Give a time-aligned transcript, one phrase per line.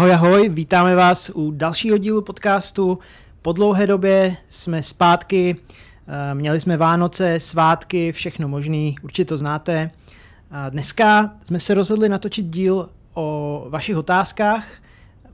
[0.00, 2.98] Ahoj, ahoj, vítáme vás u dalšího dílu podcastu.
[3.42, 5.56] Po dlouhé době jsme zpátky,
[6.08, 9.90] eh, měli jsme Vánoce, svátky, všechno možný, určitě to znáte.
[10.70, 14.66] Dneska jsme se rozhodli natočit díl o vašich otázkách.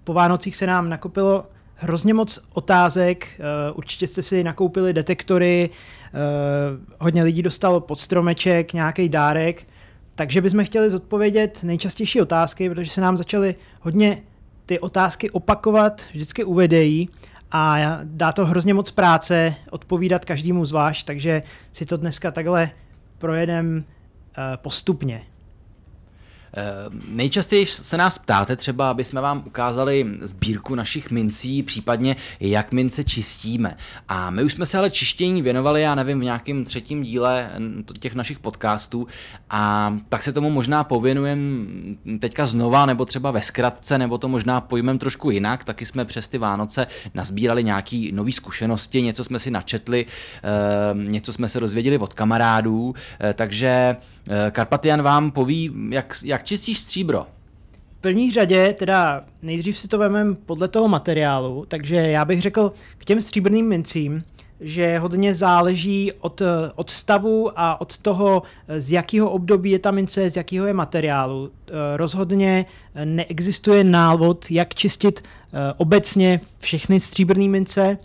[0.05, 6.11] Po Vánocích se nám nakopilo hrozně moc otázek, eh, určitě jste si nakoupili detektory, eh,
[6.99, 9.69] hodně lidí dostalo pod stromeček, nějaký dárek,
[10.15, 14.23] takže bychom chtěli zodpovědět nejčastější otázky, protože se nám začaly hodně
[14.67, 17.09] ty otázky opakovat, vždycky uvedejí
[17.51, 22.71] a dá to hrozně moc práce odpovídat každému zvlášť, takže si to dneska takhle
[23.19, 25.23] projedem eh, postupně.
[26.57, 32.73] Eh, nejčastěji se nás ptáte třeba, aby jsme vám ukázali sbírku našich mincí, případně jak
[32.73, 33.77] mince čistíme.
[34.09, 37.51] A my už jsme se ale čištění věnovali, já nevím, v nějakém třetím díle
[37.99, 39.07] těch našich podcastů
[39.51, 41.67] a tak se tomu možná pověnujeme
[42.21, 45.65] teďka znova, nebo třeba ve zkratce, nebo to možná pojmem trošku jinak.
[45.65, 50.49] Taky jsme přes ty Vánoce nazbírali nějaké nové zkušenosti, něco jsme si načetli, eh,
[50.95, 53.97] něco jsme se rozvěděli od kamarádů, eh, takže
[54.51, 57.27] Karpatian vám poví, jak, jak čistíš stříbro.
[57.99, 62.73] V první řadě, teda nejdřív si to vezmeme podle toho materiálu, takže já bych řekl
[62.99, 64.25] k těm stříbrným mincím,
[64.61, 66.43] že hodně záleží od,
[66.75, 68.43] od stavu a od toho,
[68.79, 71.51] z jakého období je ta mince, z jakého je materiálu.
[71.51, 72.67] Eh, rozhodně
[73.05, 77.99] neexistuje návod, jak čistit eh, obecně všechny stříbrné mince.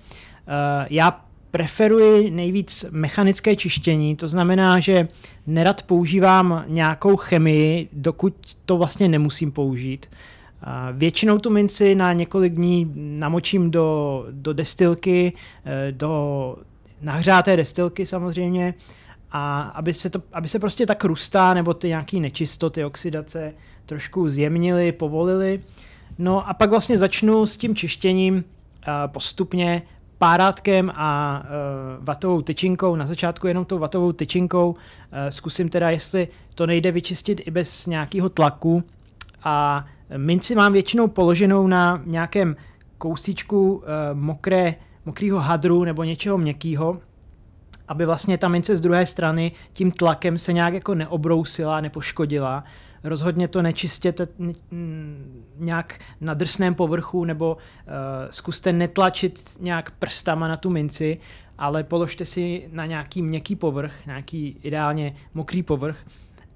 [0.89, 5.07] Já preferuji nejvíc mechanické čištění, to znamená, že
[5.47, 8.33] nerad používám nějakou chemii, dokud
[8.65, 10.05] to vlastně nemusím použít.
[10.93, 15.33] Většinou tu minci na několik dní namočím do, do destilky,
[15.65, 16.55] eh, do
[17.01, 18.73] nahřáté destilky samozřejmě,
[19.31, 23.53] a aby se, to, aby se prostě ta krusta nebo ty nějaké nečistoty, oxidace
[23.85, 25.61] trošku zjemnily, povolily.
[26.17, 29.81] No a pak vlastně začnu s tím čištěním eh, postupně
[30.21, 34.75] párátkem a uh, vatovou tyčinkou, na začátku jenom tou vatovou tyčinkou, uh,
[35.29, 38.83] zkusím teda, jestli to nejde vyčistit i bez nějakého tlaku.
[39.43, 39.85] A
[40.17, 42.55] minci mám většinou položenou na nějakém
[42.97, 43.83] kousíčku uh,
[44.13, 46.97] mokré, mokrého hadru nebo něčeho měkkého,
[47.87, 52.63] aby vlastně ta mince z druhé strany tím tlakem se nějak jako neobrousila, nepoškodila
[53.03, 54.27] rozhodně to nečistěte
[55.57, 57.61] nějak na drsném povrchu nebo uh,
[58.29, 61.17] zkuste netlačit nějak prstama na tu minci,
[61.57, 65.97] ale položte si na nějaký měkký povrch, nějaký ideálně mokrý povrch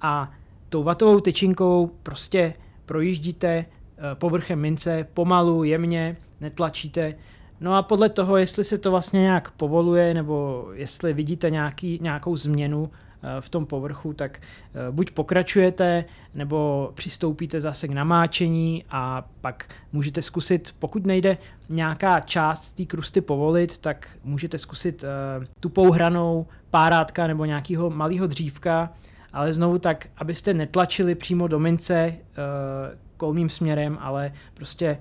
[0.01, 0.31] a
[0.69, 2.53] tou vatovou tyčinkou prostě
[2.85, 7.16] projíždíte uh, povrchem mince pomalu, jemně, netlačíte,
[7.59, 12.38] No a podle toho, jestli se to vlastně nějak povoluje, nebo jestli vidíte nějaký, nějakou
[12.38, 12.91] změnu
[13.40, 20.22] v tom povrchu, tak eh, buď pokračujete, nebo přistoupíte zase k namáčení a pak můžete
[20.22, 21.38] zkusit, pokud nejde
[21.69, 28.28] nějaká část té krusty povolit, tak můžete zkusit uh, tupou hranou párátka nebo nějakého malého
[28.28, 28.91] dřívka,
[29.34, 32.16] ale znovu tak, abyste netlačili přímo do mince
[33.18, 34.97] kolmým směrem, ale prostě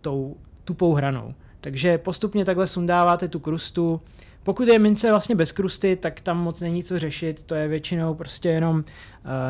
[0.00, 1.34] tou tupou hranou.
[1.60, 4.00] Takže postupně takhle sundáváte tu krustu,
[4.42, 8.14] pokud je mince vlastně bez krusty, tak tam moc není co řešit, to je většinou
[8.14, 8.82] prostě jenom uh,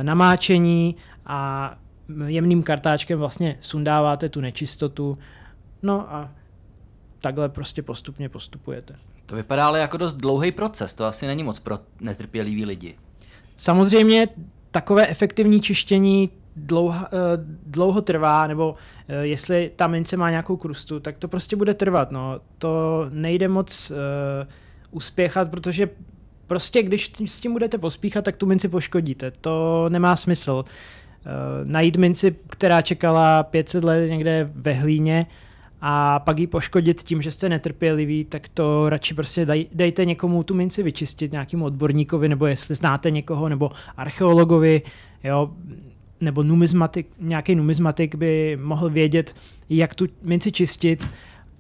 [0.03, 0.97] namáčení
[1.27, 1.75] a
[2.27, 5.19] jemným kartáčkem vlastně sundáváte tu nečistotu,
[5.83, 6.31] no a
[7.21, 8.97] takhle prostě postupně postupujete.
[9.27, 12.95] To vypadá ale jako dost dlouhý proces, to asi není moc pro netrpělivý lidi.
[13.57, 14.29] Samozřejmě
[14.71, 17.07] takové efektivní čištění dlouho, uh,
[17.67, 18.77] dlouho trvá, nebo uh,
[19.21, 22.11] jestli ta mince má nějakou krustu, tak to prostě bude trvat.
[22.11, 22.41] No.
[22.59, 23.97] To nejde moc uh,
[24.91, 25.89] uspěchat, protože
[26.47, 29.31] prostě když s tím budete pospíchat, tak tu minci poškodíte.
[29.31, 30.65] To nemá smysl.
[30.65, 35.27] Uh, najít minci, která čekala 500 let někde ve hlíně
[35.81, 40.55] a pak ji poškodit tím, že jste netrpěliví, tak to radši prostě dejte někomu tu
[40.55, 44.83] minci vyčistit, nějakému odborníkovi, nebo jestli znáte někoho, nebo archeologovi,
[45.25, 45.51] jo,
[46.21, 49.35] nebo numizmatik, nějaký numizmatik by mohl vědět,
[49.71, 51.07] jak tu minci čistit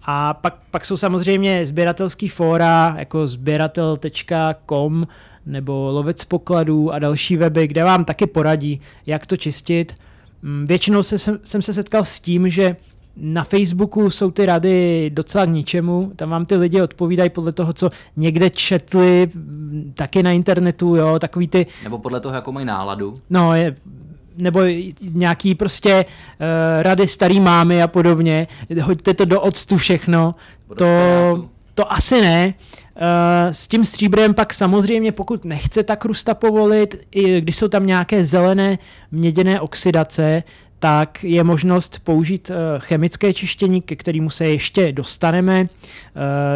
[0.02, 5.06] a pak, pak jsou samozřejmě sběratelský fóra jako sběratel.com
[5.46, 9.94] nebo lovec pokladů a další weby, kde vám taky poradí, jak to čistit.
[10.42, 12.76] Mm, většinou se, jsem, jsem se setkal s tím, že
[13.16, 17.72] na Facebooku jsou ty rady docela k ničemu, tam vám ty lidi odpovídají podle toho,
[17.72, 21.66] co někde četli, mm, taky na internetu, jo, takový ty...
[21.84, 23.20] Nebo podle toho, jakou mají náladu.
[23.30, 23.76] No, je,
[24.38, 24.60] nebo
[25.00, 28.46] nějaký prostě uh, rady starý mámy a podobně,
[28.82, 30.34] hoďte to do octu všechno,
[30.76, 30.84] to,
[31.74, 32.54] to asi ne.
[32.96, 33.02] Uh,
[33.52, 38.24] s tím stříbrem pak samozřejmě, pokud nechce ta krusta povolit, i když jsou tam nějaké
[38.24, 38.78] zelené
[39.10, 40.42] měděné oxidace,
[40.78, 45.68] tak je možnost použít chemické čištění, ke kterému se ještě dostaneme.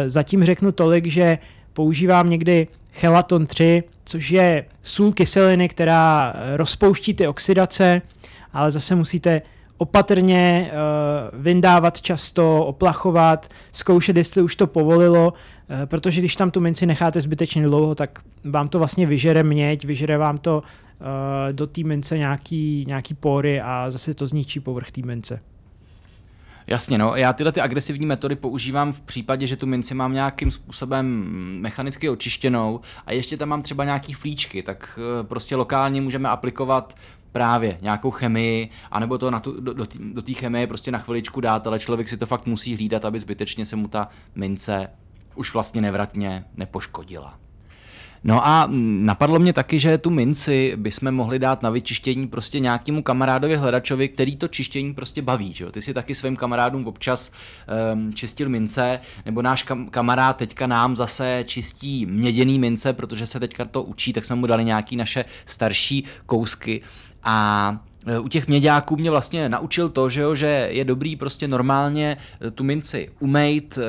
[0.07, 1.37] Zatím řeknu tolik, že
[1.73, 8.01] používám někdy chelaton 3, což je sůl kyseliny, která rozpouští ty oxidace,
[8.53, 9.41] ale zase musíte
[9.77, 16.59] opatrně uh, vyndávat často, oplachovat, zkoušet, jestli už to povolilo, uh, protože když tam tu
[16.59, 20.63] minci necháte zbytečně dlouho, tak vám to vlastně vyžere měď, vyžere vám to
[21.51, 25.39] do té mince nějaký, nějaký pory a zase to zničí povrch té mince.
[26.67, 30.51] Jasně, no, já tyhle ty agresivní metody používám v případě, že tu minci mám nějakým
[30.51, 31.25] způsobem
[31.61, 36.95] mechanicky očištěnou a ještě tam mám třeba nějaký flíčky, tak prostě lokálně můžeme aplikovat
[37.31, 41.41] právě nějakou chemii, anebo to na tu, do, do, do té chemie prostě na chviličku
[41.41, 44.89] dát, ale člověk si to fakt musí hlídat, aby zbytečně se mu ta mince
[45.35, 47.39] už vlastně nevratně nepoškodila.
[48.27, 53.03] No a napadlo mě taky, že tu minci bychom mohli dát na vyčištění prostě nějakému
[53.03, 55.53] kamarádovi hledačovi, který to čištění prostě baví.
[55.53, 55.65] Že?
[55.65, 57.31] Ty si taky svým kamarádům občas
[57.93, 63.39] um, čistil mince, nebo náš kam- kamarád teďka nám zase čistí měděný mince, protože se
[63.39, 66.81] teďka to učí, tak jsme mu dali nějaký naše starší kousky
[67.23, 71.47] a e, u těch měďáků mě vlastně naučil to, že, jo, že je dobrý prostě
[71.47, 73.81] normálně e, tu minci umejt, e,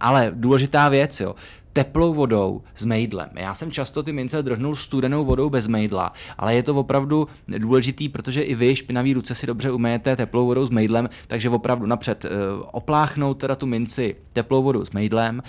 [0.00, 1.34] ale důležitá věc, jo,
[1.72, 3.30] teplou vodou s mejdlem.
[3.34, 8.08] Já jsem často ty mince drhnul studenou vodou bez mejdla, ale je to opravdu důležitý,
[8.08, 12.26] protože i vy špinavý ruce si dobře umejete teplou vodou s mejdlem, takže opravdu napřed
[12.72, 15.42] opláchnout teda tu minci teplou vodou s mejdlem,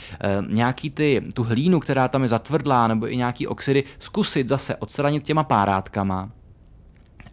[0.47, 5.23] nějaký ty, tu hlínu, která tam je zatvrdlá, nebo i nějaký oxidy, zkusit zase odstranit
[5.23, 6.29] těma párátkama,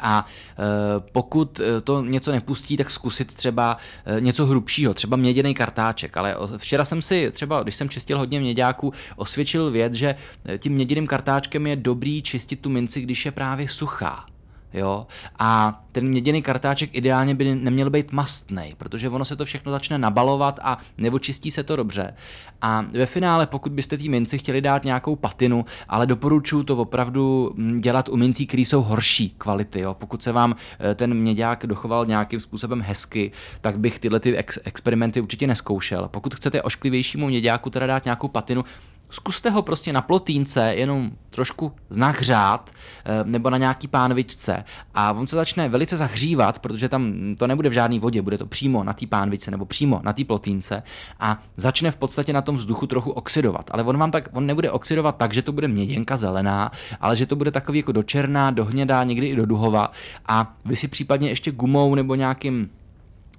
[0.00, 3.76] a e, pokud e, to něco nepustí, tak zkusit třeba
[4.06, 6.16] e, něco hrubšího, třeba měděný kartáček.
[6.16, 10.14] Ale včera jsem si třeba, když jsem čistil hodně měďáků, osvědčil věc, že
[10.58, 14.29] tím měděným kartáčkem je dobrý čistit tu minci, když je právě suchá.
[14.72, 15.06] Jo?
[15.38, 19.98] A ten měděný kartáček ideálně by neměl být mastný, protože ono se to všechno začne
[19.98, 22.14] nabalovat a neočistí se to dobře.
[22.62, 27.52] A ve finále, pokud byste té minci chtěli dát nějakou patinu, ale doporučuji to opravdu
[27.54, 29.80] mm, dělat u mincí, které jsou horší kvality.
[29.80, 29.94] Jo?
[29.94, 34.58] Pokud se vám eh, ten měďák dochoval nějakým způsobem hezky, tak bych tyhle ty ex-
[34.64, 36.08] experimenty určitě neskoušel.
[36.08, 38.64] Pokud chcete ošklivějšímu měďáku teda dát nějakou patinu,
[39.10, 42.70] zkuste ho prostě na plotínce jenom trošku znahřát
[43.04, 44.64] eh, nebo na nějaký pánvičce
[44.94, 48.46] a on se začne velice zahřívat, protože tam to nebude v žádné vodě, bude to
[48.46, 50.82] přímo na té pánvičce nebo přímo na té plotínce
[51.20, 53.70] a začne v podstatě na tom vzduchu trochu oxidovat.
[53.70, 56.70] Ale on vám tak, on nebude oxidovat tak, že to bude měděnka zelená,
[57.00, 59.90] ale že to bude takový jako do černá, do hnědá, někdy i do duhova
[60.26, 62.70] a vy si případně ještě gumou nebo nějakým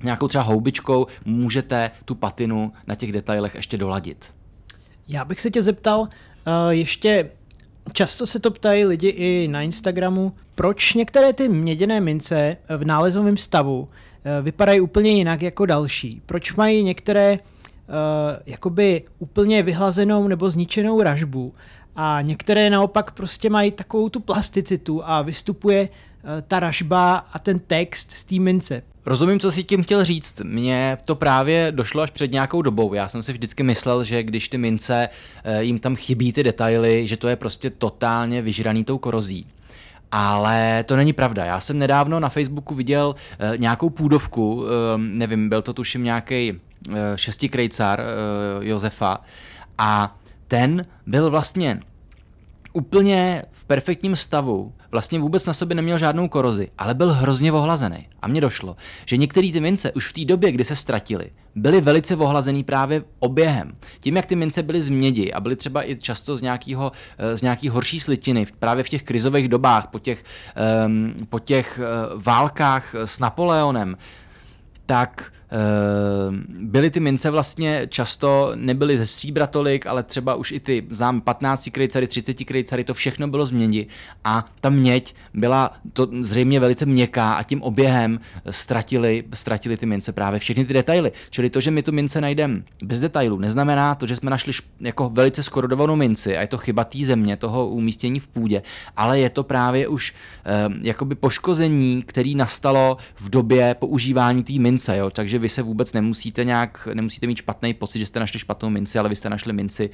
[0.04, 4.34] nějakou třeba houbičkou můžete tu patinu na těch detailech ještě doladit.
[5.12, 6.08] Já bych se tě zeptal, uh,
[6.70, 7.30] ještě
[7.94, 13.38] často se to ptají lidi i na Instagramu, proč některé ty měděné mince v nálezovém
[13.38, 13.88] stavu uh,
[14.46, 16.22] vypadají úplně jinak jako další.
[16.26, 17.96] Proč mají některé uh,
[18.46, 21.54] jakoby úplně vyhlazenou nebo zničenou ražbu
[21.96, 25.90] a některé naopak prostě mají takovou tu plasticitu a vystupuje
[26.48, 28.84] ta ražba a ten text z té mince.
[29.06, 30.42] Rozumím, co si tím chtěl říct.
[30.44, 32.94] Mně to právě došlo až před nějakou dobou.
[32.94, 35.10] Já jsem si vždycky myslel, že když ty mince,
[35.44, 39.48] eh, jim tam chybí ty detaily, že to je prostě totálně vyžraný tou korozí.
[40.12, 41.46] Ale to není pravda.
[41.46, 44.68] Já jsem nedávno na Facebooku viděl uh, nějakou půdovku, uh,
[44.98, 46.60] nevím, byl to tuším nějaký
[47.16, 49.22] šestikrejcar uh, Josefa
[49.78, 51.80] a ten byl vlastně
[52.74, 58.08] úplně v perfektním stavu, vlastně vůbec na sobě neměl žádnou korozi, ale byl hrozně ohlazený.
[58.22, 58.76] A mně došlo,
[59.06, 63.04] že některé ty mince už v té době, kdy se ztratily, byly velice ohlazený právě
[63.20, 63.76] oběhem.
[64.00, 67.38] Tím, jak ty mince byly z mědi a byly třeba i často z, nějakého, eh,
[67.38, 70.24] z nějaký horší slitiny, právě v těch krizových dobách, po těch,
[70.86, 73.98] um, po těch uh, válkách s Napoleonem,
[74.86, 75.41] tak Ehm,
[76.60, 81.22] byly ty mince vlastně často, nebyly ze stříbra tolik, ale třeba už i ty, znám
[81.22, 83.88] 15 krejcary, 30 krejcary, to všechno bylo z mědi
[84.24, 90.12] a ta měď byla to zřejmě velice měkká a tím oběhem ztratili, ztratili ty mince
[90.12, 91.12] právě všechny ty detaily.
[91.30, 95.10] Čili to, že my tu mince najdeme bez detailů, neznamená to, že jsme našli jako
[95.10, 98.62] velice skorodovanou minci a je to chyba té země, toho umístění v půdě,
[98.98, 100.14] ale je to právě už
[100.68, 105.10] um, jakoby poškození, který nastalo v době používání té mince, jo?
[105.10, 109.00] takže vy se vůbec nemusíte nějak, nemusíte mít špatný pocit, že jste našli špatnou minci,
[109.00, 109.90] ale vy jste našli minci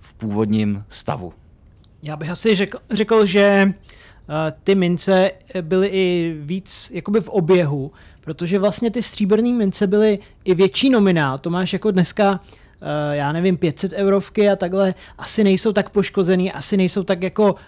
[0.00, 1.32] v původním stavu.
[2.02, 5.30] Já bych asi řekl, řekl že uh, ty mince
[5.60, 11.38] byly i víc jakoby v oběhu, protože vlastně ty stříbrné mince byly i větší nominál.
[11.38, 16.52] To máš jako dneska uh, já nevím, 500 eurovky a takhle asi nejsou tak poškozený,
[16.52, 17.58] asi nejsou tak jako uh,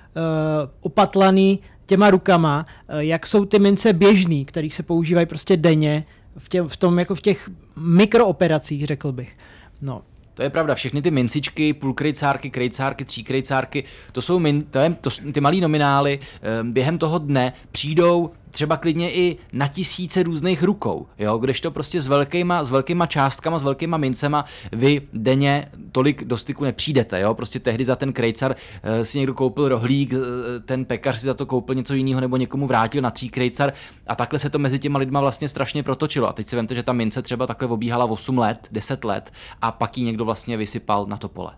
[0.80, 6.04] opatlaný těma rukama, eh, jak jsou ty mince běžný, které se používají prostě denně
[6.38, 9.36] v, tě, v tom jako v těch mikrooperacích, řekl bych.
[9.82, 10.02] No,
[10.34, 15.10] to je pravda, všechny ty mincičky, půlkrejcárky, krejcárky, tříkrejcárky, to jsou min, to je, to,
[15.32, 16.20] ty malý nominály,
[16.62, 22.06] během toho dne přijdou třeba klidně i na tisíce různých rukou, jo, kdežto prostě s
[22.06, 27.60] velkýma, s velkýma částkama, s velkýma mincema vy denně tolik do styku nepřijdete, jo, prostě
[27.60, 30.18] tehdy za ten krejcar uh, si někdo koupil rohlík, uh,
[30.64, 33.72] ten pekař si za to koupil něco jiného nebo někomu vrátil na tří krejcar
[34.06, 36.28] a takhle se to mezi těma lidma vlastně strašně protočilo.
[36.28, 39.32] A teď si vemte, že ta mince třeba takhle obíhala 8 let, 10 let
[39.62, 41.52] a pak ji někdo vlastně vysypal na to pole.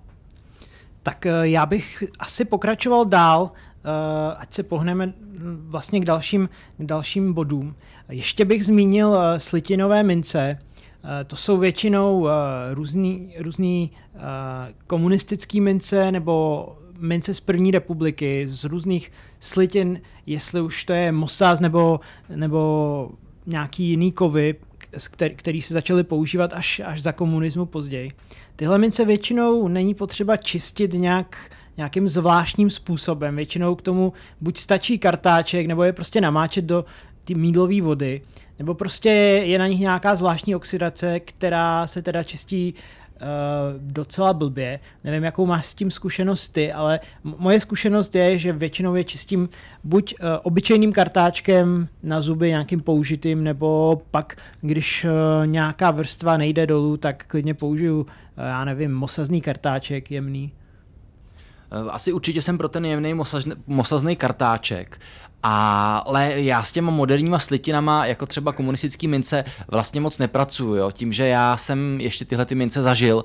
[1.03, 3.51] Tak eh, já bych asi pokračoval dál
[4.37, 6.49] ať se pohneme hm, vlastně k dalším,
[6.79, 7.75] k dalším bodům.
[8.09, 10.59] Ještě bych zmínil eh, slitinové mince.
[11.21, 12.29] Eh, to jsou většinou
[12.73, 13.91] různý, různý
[14.87, 16.67] komunistický mince nebo
[16.99, 22.01] mince z první republiky, z různých slitin, jestli už to je Mossad nebo,
[22.37, 23.11] nebo
[23.47, 24.55] nějaký jiný kovy,
[25.11, 28.13] který, který se začaly používat až, až za komunismu později.
[28.57, 33.37] Tyhle mince většinou není potřeba čistit nějak nějakým zvláštním způsobem.
[33.37, 36.85] Většinou k tomu buď stačí kartáček, nebo je prostě namáčet do
[37.25, 38.21] ty mídlové vody,
[38.59, 39.11] nebo prostě
[39.45, 43.19] je na nich nějaká zvláštní oxidace, která se teda čistí uh,
[43.79, 44.81] docela blbě.
[45.05, 49.49] Nevím, jakou máš s tím zkušenost ty, ale moje zkušenost je, že většinou je čistím
[49.85, 56.67] buď uh, obyčejným kartáčkem na zuby, nějakým použitým, nebo pak, když uh, nějaká vrstva nejde
[56.67, 60.53] dolů, tak klidně použiju, uh, já nevím, mosazný kartáček jemný.
[61.75, 63.15] Eh, asi určitě jsem pro ten jemný
[63.67, 65.01] mosazný kartáček,
[65.43, 70.75] ale já s těma moderníma slitinama, jako třeba komunistický mince, vlastně moc nepracuju.
[70.75, 70.91] Jo?
[70.91, 73.25] Tím, že já jsem ještě tyhle ty mince zažil,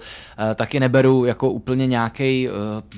[0.51, 2.51] eh, tak je neberu jako úplně nějaký eh,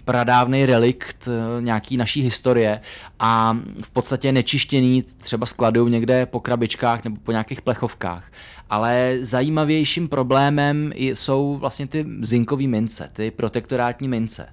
[0.05, 1.29] pradávný relikt
[1.59, 2.81] nějaký naší historie
[3.19, 8.31] a v podstatě nečištěný třeba skladují někde po krabičkách nebo po nějakých plechovkách.
[8.69, 14.47] Ale zajímavějším problémem jsou vlastně ty zinkové mince, ty protektorátní mince.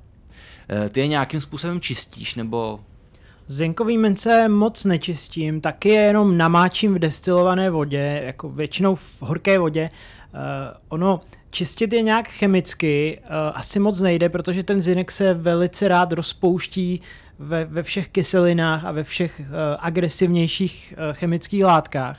[0.69, 2.81] Eh, ty je nějakým způsobem čistíš, nebo...
[3.47, 9.59] Zinkový mince moc nečistím, taky je jenom namáčím v destilované vodě, jako většinou v horké
[9.59, 9.91] vodě.
[10.35, 10.41] Uh,
[10.89, 11.21] ono
[11.51, 17.01] čistit je nějak chemicky uh, asi moc nejde, protože ten zinek se velice rád rozpouští
[17.39, 19.47] ve, ve všech kyselinách a ve všech uh,
[19.79, 22.19] agresivnějších uh, chemických látkách.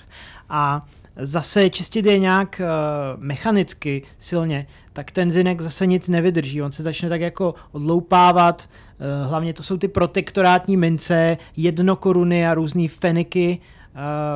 [0.50, 0.88] A
[1.22, 6.62] zase čistit je nějak uh, mechanicky silně, tak ten zinek zase nic nevydrží.
[6.62, 12.54] On se začne tak jako odloupávat, uh, hlavně to jsou ty protektorátní mince, jednokoruny a
[12.54, 13.60] různé feniky.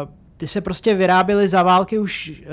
[0.04, 2.46] Uh, ty se prostě vyráběly za války už uh,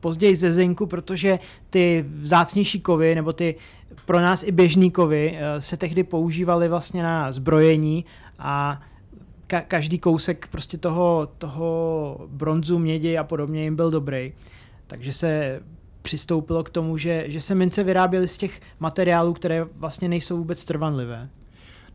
[0.00, 1.38] později ze zinku, protože
[1.70, 3.54] ty vzácnější kovy, nebo ty
[4.04, 8.04] pro nás i běžný kovy, uh, se tehdy používaly vlastně na zbrojení
[8.38, 8.80] a
[9.48, 14.32] ka- každý kousek prostě toho, toho bronzu, mědi a podobně jim byl dobrý.
[14.86, 15.60] Takže se
[16.02, 20.64] přistoupilo k tomu, že, že se mince vyráběly z těch materiálů, které vlastně nejsou vůbec
[20.64, 21.28] trvanlivé.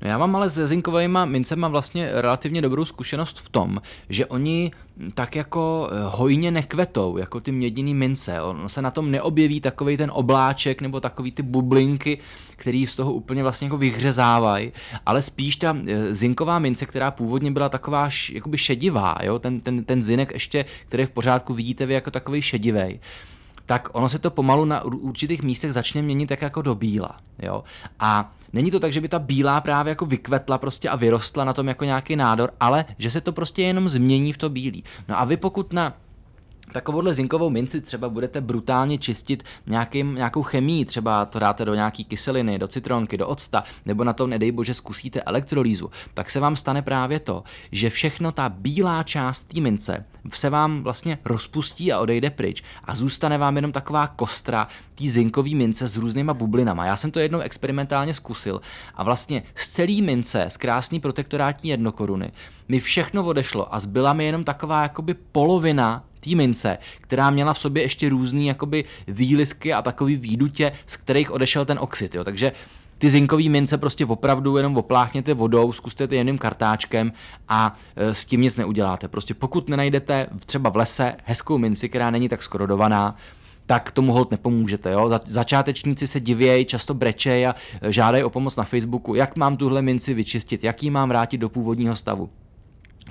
[0.03, 4.72] No já mám ale se zinkovými mincema vlastně relativně dobrou zkušenost v tom, že oni
[5.13, 8.41] tak jako eh, hojně nekvetou, jako ty měděný mince.
[8.41, 12.17] On se na tom neobjeví takový ten obláček nebo takový ty bublinky,
[12.51, 14.72] který z toho úplně vlastně jako vyhřezávají,
[15.05, 19.39] ale spíš ta eh, zinková mince, která původně byla taková jakoby šedivá, jo?
[19.39, 23.00] Ten, ten, ten zinek ještě, který v pořádku vidíte vy jako takový šedivý
[23.65, 27.17] tak ono se to pomalu na určitých místech začne měnit tak jako do bíla.
[27.39, 27.63] Jo?
[28.00, 31.53] A není to tak, že by ta bílá právě jako vykvetla prostě a vyrostla na
[31.53, 34.83] tom jako nějaký nádor, ale že se to prostě jenom změní v to bílý.
[35.07, 35.93] No a vy pokud na
[36.72, 42.05] takovouhle zinkovou minci třeba budete brutálně čistit nějakým, nějakou chemii, třeba to dáte do nějaký
[42.05, 46.55] kyseliny, do citronky, do octa, nebo na tom, nedej bože, zkusíte elektrolýzu, tak se vám
[46.55, 52.00] stane právě to, že všechno ta bílá část té mince se vám vlastně rozpustí a
[52.00, 56.86] odejde pryč a zůstane vám jenom taková kostra té zinkové mince s různýma bublinama.
[56.86, 58.62] Já jsem to jednou experimentálně zkusil
[58.96, 62.32] a vlastně z celý mince, z krásný protektorátní jednokoruny,
[62.67, 67.60] mi všechno odešlo a zbyla mi jenom taková jakoby polovina té mince, která měla v
[67.60, 72.15] sobě ještě různý jakoby výlisky a takový výdutě, z kterých odešel ten oxid.
[72.15, 72.24] Jo.
[72.24, 72.51] Takže
[72.98, 77.13] ty zinkové mince prostě opravdu jenom opláchněte vodou, zkuste to jiným kartáčkem
[77.50, 79.08] a e, s tím nic neuděláte.
[79.08, 83.15] Prostě pokud nenajdete třeba v lese hezkou minci, která není tak skorodovaná,
[83.65, 84.92] tak tomu hold nepomůžete.
[84.92, 85.20] Jo?
[85.27, 89.82] Začátečníci se divějí, často brečejí a e, žádají o pomoc na Facebooku, jak mám tuhle
[89.82, 92.30] minci vyčistit, jak ji mám vrátit do původního stavu.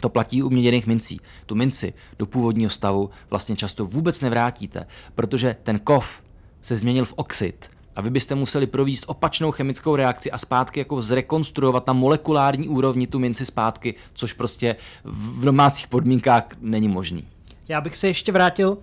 [0.01, 1.21] To platí u měděných mincí.
[1.47, 6.23] Tu minci do původního stavu vlastně často vůbec nevrátíte, protože ten kov
[6.63, 11.03] se změnil v oxid a vy byste museli províst opačnou chemickou reakci a zpátky jako
[11.03, 17.25] zrekonstruovat na molekulární úrovni tu minci zpátky, což prostě v domácích podmínkách není možný.
[17.69, 18.77] Já bych se ještě vrátil uh,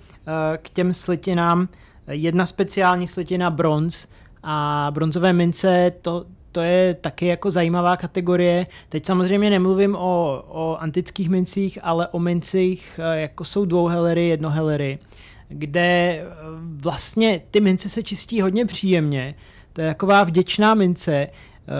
[0.57, 1.67] k těm slitinám.
[2.07, 4.07] Jedna speciální slitina bronz
[4.43, 8.67] a bronzové mince, to, to je taky jako zajímavá kategorie.
[8.89, 14.99] Teď samozřejmě nemluvím o, o antických mincích, ale o mincích, uh, jako jsou dvouhelery, jednohelery,
[15.47, 16.25] kde eh,
[16.59, 19.35] vlastně ty mince se čistí hodně příjemně.
[19.73, 21.27] To je taková vděčná mince,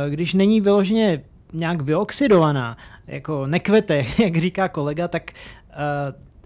[0.09, 1.23] když není vyloženě
[1.53, 5.31] nějak vyoxidovaná, jako nekvete, jak říká kolega, tak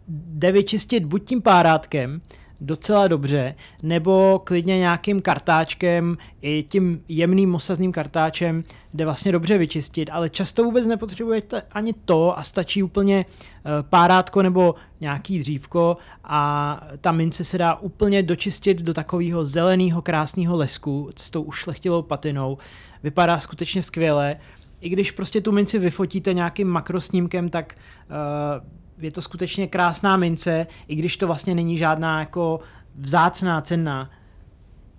[0.07, 2.21] jde vyčistit buď tím párátkem,
[2.63, 10.09] docela dobře, nebo klidně nějakým kartáčkem, i tím jemným mosazným kartáčem jde vlastně dobře vyčistit,
[10.13, 16.87] ale často vůbec nepotřebujete ani to a stačí úplně eh, párátko nebo nějaký dřívko a
[17.01, 22.57] ta mince se dá úplně dočistit do takového zeleného krásného lesku s tou ušlechtilou patinou.
[23.03, 24.35] Vypadá skutečně skvěle.
[24.81, 27.75] I když prostě tu minci vyfotíte nějakým makrosnímkem, tak
[28.09, 32.59] uh, je to skutečně krásná mince, i když to vlastně není žádná jako
[32.95, 34.09] vzácná, cenná.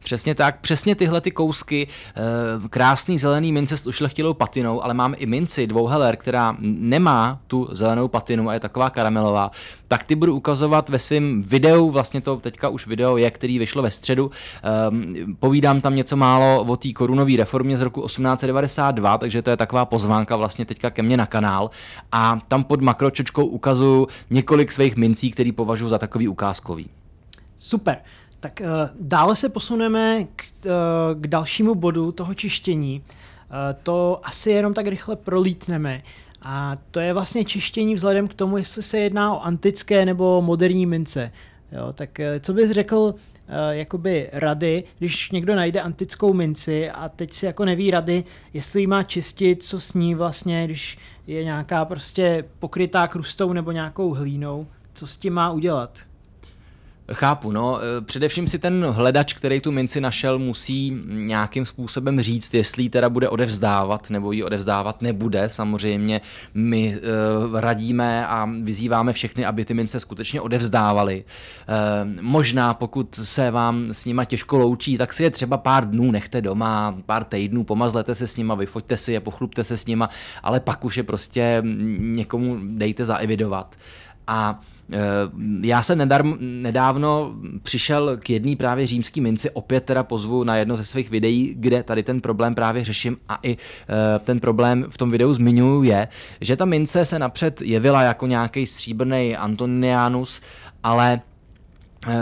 [0.05, 2.21] Přesně tak, přesně tyhle ty kousky, eh,
[2.69, 8.09] krásný zelený mince s ušlechtilou patinou, ale mám i minci dvouheler, která nemá tu zelenou
[8.09, 9.51] patinu a je taková karamelová,
[9.89, 13.83] tak ty budu ukazovat ve svém videu, vlastně to teďka už video je, který vyšlo
[13.83, 14.31] ve středu.
[14.91, 19.57] Um, povídám tam něco málo o té korunové reformě z roku 1892, takže to je
[19.57, 21.71] taková pozvánka vlastně teďka ke mně na kanál.
[22.13, 26.89] A tam pod makročečkou ukazuju několik svých mincí, který považuji za takový ukázkový.
[27.59, 27.97] Super.
[28.45, 28.67] Tak uh,
[29.01, 30.71] dále se posuneme k, uh,
[31.21, 33.03] k dalšímu bodu toho čištění.
[33.05, 36.03] Uh, to asi jenom tak rychle prolítneme.
[36.43, 40.87] A to je vlastně čištění vzhledem k tomu, jestli se jedná o antické nebo moderní
[40.87, 41.33] mince.
[41.73, 43.15] Jo, tak co bys řekl
[43.71, 48.87] jakoby rady, když někdo najde antickou minci a teď si jako neví rady, jestli ji
[48.87, 54.67] má čistit, co s ní vlastně, když je nějaká prostě pokrytá krustou nebo nějakou hlínou,
[54.95, 55.99] co s tím má udělat?
[57.13, 57.81] Chápu, no.
[57.83, 62.91] E, především si ten hledač, který tu minci našel, musí nějakým způsobem říct, jestli ji
[62.91, 65.49] teda bude odevzdávat, nebo ji odevzdávat nebude.
[65.49, 66.21] Samozřejmě
[66.55, 71.25] my uh, radíme a vyzýváme všechny, aby ty mince skutečně odevzdávali.
[71.25, 76.11] Uh, možná, pokud se vám s nima těžko loučí, tak si je třeba pár dnů
[76.11, 80.09] nechte doma, pár týdnů, pomazlete se s nima, vyfoťte si je, pochlupte se s nima,
[80.43, 81.63] ale pak už je prostě
[81.99, 83.77] někomu dejte zaevidovat.
[84.27, 84.74] A Eh,
[85.63, 90.77] já jsem nedarm, nedávno přišel k jedné právě římský minci, opět teda pozvu na jedno
[90.77, 94.99] ze svých videí, kde tady ten problém právě řeším a i eh, ten problém v
[94.99, 96.09] tom videu zmiňuju je,
[96.41, 100.41] že ta mince se napřed jevila jako nějaký stříbrný Antonianus,
[100.83, 101.34] ale Eh,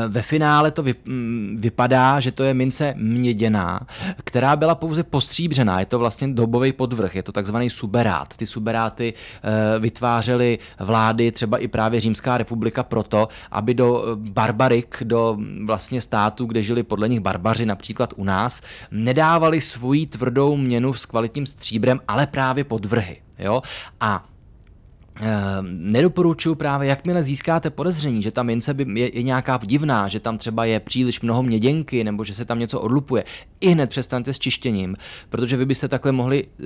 [0.09, 3.81] ve finále to mm, vypadá, že to je mince měděná,
[4.25, 5.81] která byla pouze postříbřená.
[5.81, 8.37] Je to vlastně dobový podvrh, je to takzvaný suberát.
[8.37, 15.03] Ty suberáty eh, vytvářely vlády, třeba i právě Římská republika proto, aby do eh, barbarik,
[15.05, 20.57] do mm, vlastně států, kde žili podle nich barbaři, například u nás, nedávali svoji tvrdou
[20.57, 23.17] měnu s kvalitním stříbrem, ale právě podvrhy.
[23.39, 23.63] Jo?
[24.01, 24.25] A
[25.63, 30.39] nedoporučuju právě, jakmile získáte podezření, že ta mince by je, je nějaká divná, že tam
[30.39, 33.25] třeba je příliš mnoho měděnky nebo že se tam něco odlupuje,
[33.61, 34.97] i hned přestaňte s čištěním,
[35.29, 36.65] protože vy byste takhle mohli e,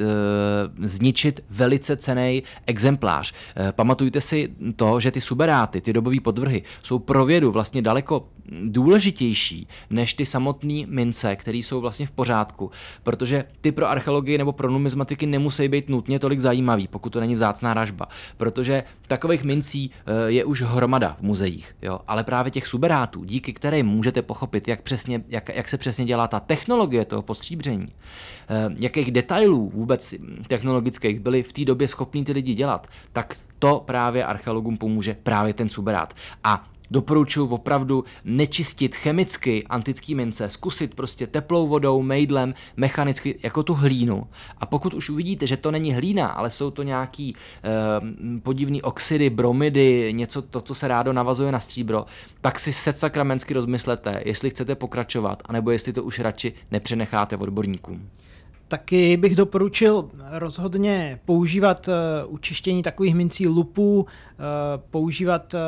[0.88, 3.32] zničit velice cený exemplář.
[3.68, 8.28] E, pamatujte si to, že ty suberáty, ty dobové podvrhy, jsou pro vědu vlastně daleko
[8.64, 12.70] důležitější než ty samotné mince, které jsou vlastně v pořádku,
[13.02, 17.34] protože ty pro archeologii nebo pro numizmatiky nemusí být nutně tolik zajímavý, pokud to není
[17.34, 22.00] vzácná ražba protože takových mincí eh, je už hromada v muzeích, jo?
[22.08, 26.28] ale právě těch suberátů, díky kterým můžete pochopit, jak, přesně, jak, jak se přesně dělá
[26.28, 30.14] ta technologie toho postříbření, eh, jakých detailů vůbec
[30.48, 35.54] technologických byli v té době schopní ty lidi dělat, tak to právě archeologům pomůže právě
[35.54, 36.14] ten suberát.
[36.44, 43.74] A Doporučuji opravdu nečistit chemicky antický mince, zkusit prostě teplou vodou, mejdlem, mechanicky jako tu
[43.74, 44.26] hlínu.
[44.58, 49.30] A pokud už uvidíte, že to není hlína, ale jsou to nějaký eh, podivný oxidy,
[49.30, 52.06] bromidy, něco to, co se rádo navazuje na stříbro,
[52.40, 58.08] tak si set sakramensky rozmyslete, jestli chcete pokračovat, anebo jestli to už radši nepřenecháte odborníkům.
[58.68, 64.06] Taky bych doporučil rozhodně používat uh, učištění takových mincí lupů, uh,
[64.90, 65.60] používat uh,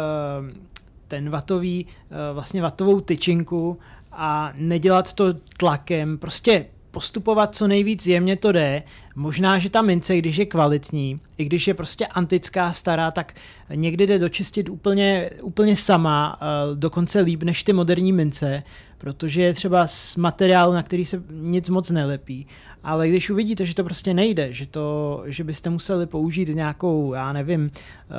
[1.09, 3.79] ten vatový, eh, vlastně vatovou tyčinku
[4.13, 8.83] a nedělat to tlakem, prostě postupovat co nejvíc jemně to jde.
[9.17, 13.35] Možná, že ta mince, když je kvalitní, i když je prostě antická, stará, tak
[13.75, 18.63] někdy jde dočistit úplně, úplně sama, eh, dokonce líp než ty moderní mince,
[18.99, 22.47] protože je třeba z materiálu, na který se nic moc nelepí.
[22.85, 27.33] Ale když uvidíte, že to prostě nejde, že, to, že byste museli použít nějakou, já
[27.33, 28.11] nevím, eh,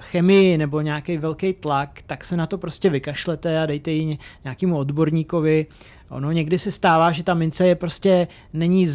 [0.00, 4.76] chemii nebo nějaký velký tlak, tak se na to prostě vykašlete a dejte ji nějakému
[4.76, 5.66] odborníkovi.
[6.08, 8.86] Ono někdy se stává, že ta mince je prostě není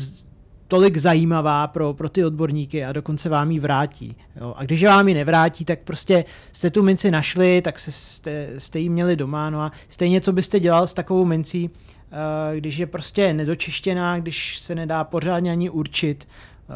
[0.69, 4.15] tolik zajímavá pro, pro ty odborníky a dokonce vám ji vrátí.
[4.41, 4.53] Jo.
[4.57, 8.79] A když vám ji nevrátí, tak prostě jste tu minci našli, tak se jste, jste
[8.79, 9.49] ji měli doma.
[9.49, 14.59] No a stejně, co byste dělal s takovou mincí, uh, když je prostě nedočištěná, když
[14.59, 16.27] se nedá pořádně ani určit,
[16.69, 16.75] uh,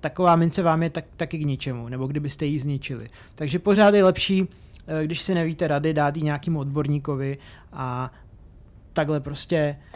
[0.00, 3.08] taková mince vám je tak, taky k ničemu, nebo kdybyste ji zničili.
[3.34, 4.48] Takže pořád je lepší, uh,
[5.04, 7.38] když si nevíte rady, dát ji nějakému odborníkovi
[7.72, 8.12] a
[8.92, 9.89] takhle prostě uh,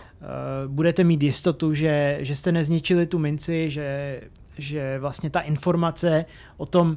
[0.66, 4.20] budete mít jistotu, že, že jste nezničili tu minci, že,
[4.58, 6.24] že vlastně ta informace
[6.56, 6.96] o tom, uh,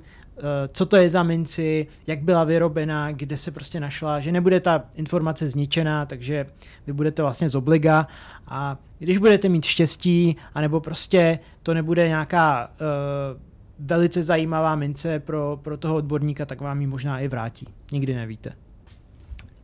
[0.68, 4.84] co to je za minci, jak byla vyrobena, kde se prostě našla, že nebude ta
[4.96, 6.46] informace zničená, takže
[6.88, 8.08] vy budete vlastně z obliga
[8.48, 13.42] a když budete mít štěstí, anebo prostě to nebude nějaká uh,
[13.80, 17.68] velice zajímavá mince pro, pro toho odborníka, tak vám ji možná i vrátí.
[17.92, 18.67] Nikdy nevíte.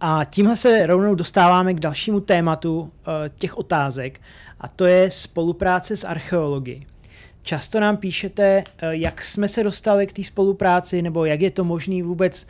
[0.06, 2.89] A tímhle se rovnou dostáváme k dalšímu tématu uh,
[3.38, 4.22] těch otázek
[4.60, 6.88] a to je spolupráce s archeologií.
[7.42, 11.63] Často nám píšete, uh, jak jsme se dostali k té spolupráci nebo jak je to
[11.63, 12.50] možné vůbec uh,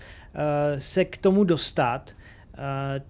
[0.78, 2.12] se k tomu dostat.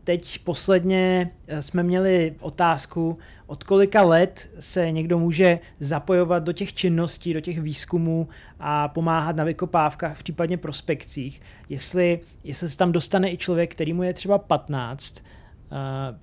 [0.04, 7.34] Teď posledně jsme měli otázku, od kolika let se někdo může zapojovat do těch činností,
[7.34, 8.28] do těch výzkumů
[8.60, 11.42] a pomáhat na vykopávkách, případně prospekcích.
[11.70, 15.78] Jestli, jestli se tam dostane i člověk, který mu je třeba 15, uh,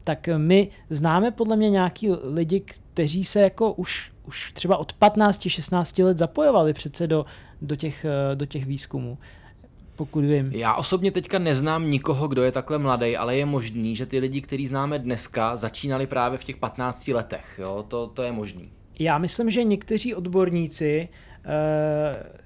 [0.04, 6.04] tak my známe podle mě nějaký lidi, kteří se jako už, už třeba od 15-16
[6.04, 7.24] let zapojovali přece do,
[7.62, 9.18] do, těch, do těch výzkumů
[10.00, 10.52] pokud vím.
[10.52, 14.40] Já osobně teďka neznám nikoho, kdo je takhle mladý, ale je možný, že ty lidi,
[14.40, 17.60] který známe dneska, začínali právě v těch 15 letech.
[17.62, 17.84] Jo?
[17.88, 18.72] To, to je možný.
[18.98, 21.08] Já myslím, že někteří odborníci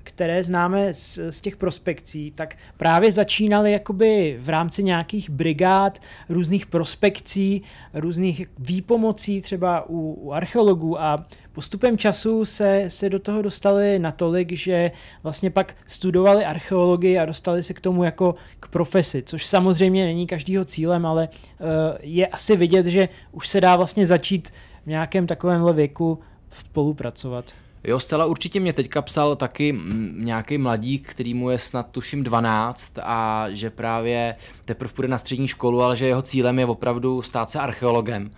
[0.03, 6.67] které známe z, z těch prospekcí, tak právě začínaly jakoby v rámci nějakých brigád, různých
[6.67, 7.63] prospekcí,
[7.95, 14.53] různých výpomocí třeba u, u archeologů a postupem času se, se do toho dostali natolik,
[14.53, 14.91] že
[15.23, 20.27] vlastně pak studovali archeologii a dostali se k tomu jako k profesi, což samozřejmě není
[20.27, 21.67] každýho cílem, ale uh,
[22.01, 24.49] je asi vidět, že už se dá vlastně začít
[24.85, 26.19] v nějakém takovémhle věku
[26.51, 27.64] spolupracovat.
[27.87, 29.79] Jo, zcela určitě mě teďka psal taky
[30.17, 35.49] nějaký mladík, který mu je snad tuším 12 a že právě teprve půjde na střední
[35.49, 38.31] školu, ale že jeho cílem je opravdu stát se archeologem.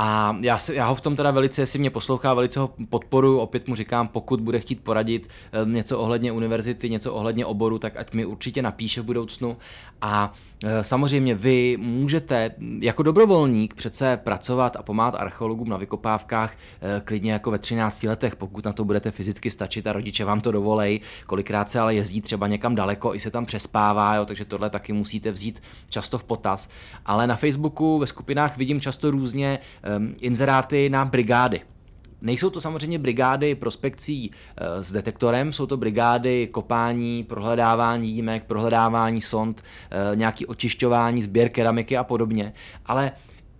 [0.00, 3.38] A já, se, já ho v tom teda velice, jestli mě poslouchá, velice ho podporu.
[3.38, 7.96] Opět mu říkám, pokud bude chtít poradit eh, něco ohledně univerzity, něco ohledně oboru, tak
[7.96, 9.56] ať mi určitě napíše v budoucnu.
[10.00, 10.32] A
[10.64, 17.32] Eh, samozřejmě vy můžete jako dobrovolník přece pracovat a pomáhat archeologům na vykopávkách eh, klidně
[17.32, 21.00] jako ve 13 letech, pokud na to budete fyzicky stačit a rodiče vám to dovolej.
[21.26, 24.92] Kolikrát se ale jezdí třeba někam daleko, i se tam přespává, jo, takže tohle taky
[24.92, 26.68] musíte vzít často v potaz.
[27.06, 29.58] Ale na Facebooku ve skupinách vidím často různě
[30.20, 31.60] inzeráty na brigády.
[32.22, 39.20] Nejsou to samozřejmě brigády prospekcí eh, s detektorem, jsou to brigády kopání, prohledávání jímek, prohledávání
[39.20, 42.52] sond, eh, nějaký očišťování, sběr keramiky a podobně.
[42.86, 43.12] Ale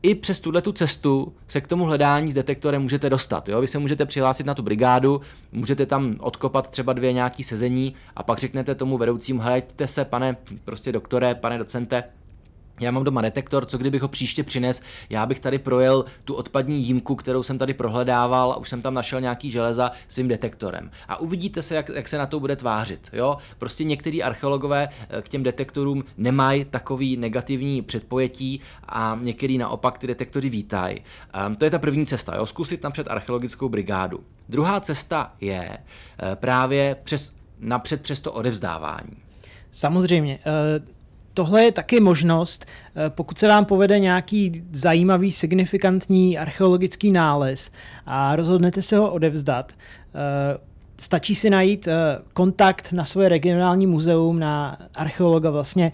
[0.02, 3.48] i přes tuhle tu cestu se k tomu hledání s detektorem můžete dostat.
[3.48, 3.60] Jo?
[3.60, 5.20] Vy se můžete přihlásit na tu brigádu,
[5.52, 10.36] můžete tam odkopat třeba dvě nějaký sezení a pak řeknete tomu vedoucímu, hledajte se, pane
[10.64, 12.04] prostě doktore, pane docente,
[12.80, 16.84] já mám doma detektor, co kdybych ho příště přines, já bych tady projel tu odpadní
[16.84, 20.90] jímku, kterou jsem tady prohledával a už jsem tam našel nějaký železa svým detektorem.
[21.08, 23.08] A uvidíte se, jak, jak se na to bude tvářit.
[23.12, 23.36] Jo?
[23.58, 30.06] Prostě některý archeologové eh, k těm detektorům nemají takový negativní předpojetí a některý naopak ty
[30.06, 31.02] detektory vítají.
[31.46, 32.46] Um, to je ta první cesta, jo?
[32.46, 34.20] zkusit napřed archeologickou brigádu.
[34.48, 39.16] Druhá cesta je uh, právě přes, napřed přes to odevzdávání.
[39.70, 40.38] Samozřejmě.
[40.38, 40.97] Uh
[41.34, 47.70] tohle je taky možnost, eh, pokud se vám povede nějaký zajímavý, signifikantní archeologický nález
[48.06, 50.58] a rozhodnete se ho odevzdat, eh,
[51.00, 51.92] stačí si najít eh,
[52.32, 55.92] kontakt na svoje regionální muzeum, na archeologa vlastně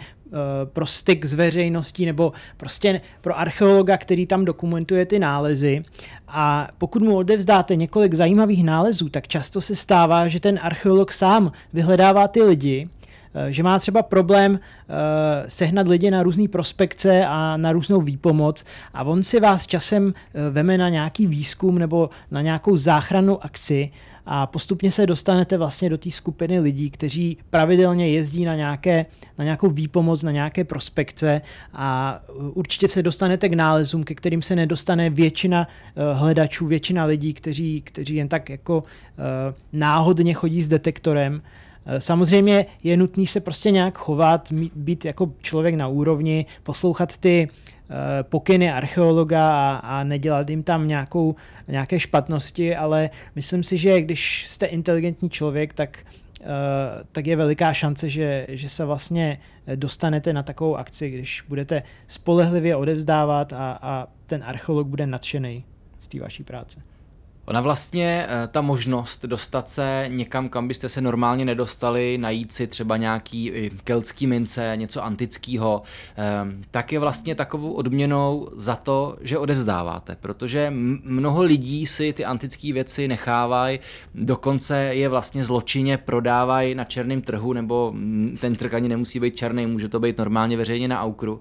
[0.64, 5.83] pro styk s veřejností nebo prostě pro archeologa, který tam dokumentuje ty nálezy.
[6.29, 11.53] A pokud mu odevzdáte několik zajímavých nálezů, tak často se stává, že ten archeolog sám
[11.73, 12.88] vyhledává ty lidi,
[13.49, 19.03] že má třeba problém eh, sehnat lidi na různé prospekce a na různou výpomoc a
[19.03, 23.90] on si vás časem eh, veme na nějaký výzkum nebo na nějakou záchrannou akci
[24.27, 29.07] a postupně se dostanete vlastně do té skupiny lidí, kteří pravidelně jezdí na, nějaké,
[29.38, 31.40] na nějakou výpomoc, na nějaké prospekce
[31.73, 32.20] a
[32.55, 35.68] určitě se dostanete k nálezům, ke kterým se nedostane většina
[36.12, 38.83] hledačů, většina lidí, kteří, kteří jen tak jako
[39.73, 41.42] náhodně chodí s detektorem.
[41.87, 47.49] Eh, samozřejmě je nutný se prostě nějak chovat, být jako člověk na úrovni, poslouchat ty
[47.49, 51.35] eh, pokyny archeologa a, a nedělat jim tam nějakou,
[51.68, 55.99] nějaké špatnosti, ale myslím si, že když jste inteligentní člověk, tak,
[56.40, 56.44] eh,
[57.12, 59.38] tak je veliká šance, že, že se vlastně
[59.75, 65.64] dostanete na takovou akci, když budete spolehlivě odevzdávat a, a ten archeolog bude nadšený
[65.99, 66.94] z té vaší práce.
[67.47, 72.67] Ona vlastně, eh, ta možnost dostat se někam, kam byste se normálně nedostali, najít si
[72.67, 75.83] třeba nějaký keltský mince, něco antického,
[76.17, 80.73] ehm, tak je vlastně takovou odměnou za to, že odevzdáváte, protože
[81.05, 83.81] mnoho lidí si ty antické věci nechávají,
[84.15, 87.95] dokonce je vlastně zločině prodávají na černém trhu, nebo
[88.41, 91.41] ten trh ani nemusí být černý, může to být normálně veřejně na aukru,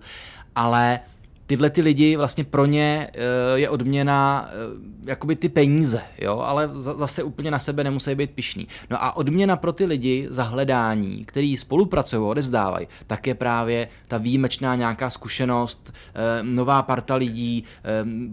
[0.55, 0.99] ale
[1.47, 3.19] tyhle ty lidi vlastně pro ně eh,
[3.55, 8.67] je odměna eh, jakoby ty peníze, jo, ale zase úplně na sebe nemusí být pišný.
[8.89, 14.17] No a odměna pro ty lidi za hledání, který spolupracují, odezdávají, tak je právě ta
[14.17, 17.63] výjimečná nějaká zkušenost, eh, nová parta lidí,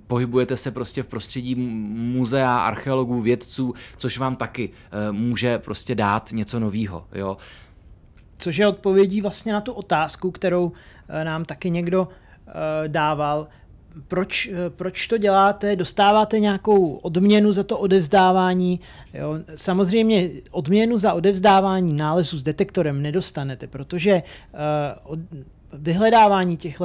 [0.07, 4.71] pohybujete se prostě v prostředí muzea, archeologů, vědců, což vám taky
[5.11, 7.37] může prostě dát něco novýho, jo.
[8.39, 10.73] Což je odpovědí vlastně na tu otázku, kterou
[11.25, 12.09] nám taky někdo
[12.87, 13.49] dával.
[14.09, 15.77] Proč, eh, proč to děláte?
[15.77, 18.81] Dostáváte nějakou odměnu za to odevzdávání?
[19.15, 19.39] Jo?
[19.57, 25.19] Samozřejmě odměnu za odevzdávání nálezu s detektorem nedostanete, protože uh, od,
[25.73, 26.85] vyhledávání těchto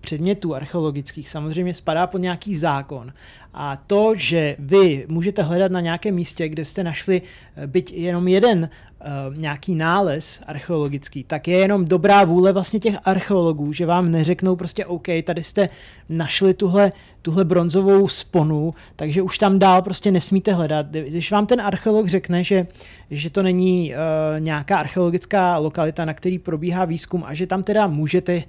[0.00, 3.12] předmětů archeologických samozřejmě spadá pod nějaký zákon.
[3.54, 7.22] A to, že vy můžete hledat na nějakém místě, kde jste našli
[7.66, 8.68] byť jenom jeden
[9.00, 14.56] uh, nějaký nález archeologický, tak je jenom dobrá vůle vlastně těch archeologů, že vám neřeknou
[14.56, 15.68] prostě OK, tady jste
[16.08, 16.92] našli tuhle
[17.24, 20.86] tuhle bronzovou sponu, takže už tam dál prostě nesmíte hledat.
[20.86, 22.66] Když vám ten archeolog řekne, že,
[23.10, 27.86] že to není uh, nějaká archeologická lokalita, na který probíhá výzkum a že tam teda
[27.86, 28.42] můžete uh,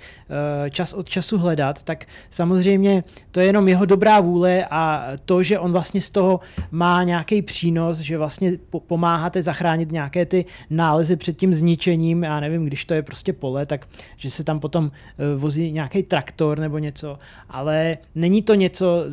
[0.69, 4.94] čas od času hledat, tak samozřejmě to je jenom jeho dobrá vůle a
[5.25, 6.39] to, že on vlastně z toho
[6.71, 8.51] má nějaký přínos, že vlastně
[8.88, 13.65] pomáháte zachránit nějaké ty nálezy před tím zničením, já nevím, když to je prostě pole,
[13.65, 19.03] tak že se tam potom uh, vozí nějaký traktor nebo něco, ale není to něco,